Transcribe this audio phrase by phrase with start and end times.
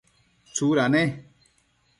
[0.53, 1.03] tsuda ne?